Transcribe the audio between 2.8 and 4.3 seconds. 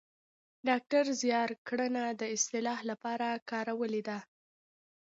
لپاره کارولې ده